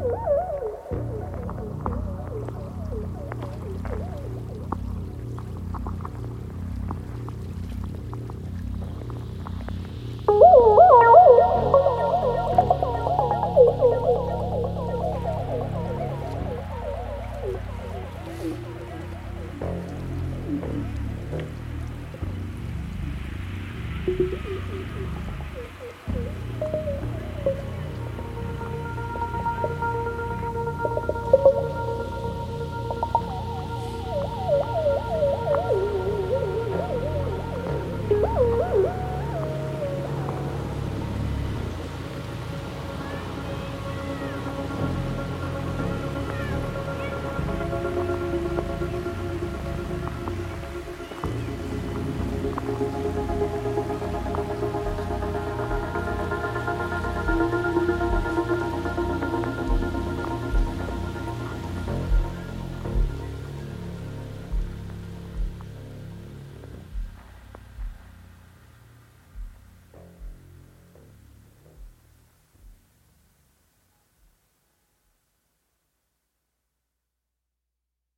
Woo! 0.00 0.39